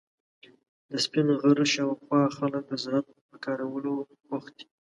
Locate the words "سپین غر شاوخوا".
1.05-2.21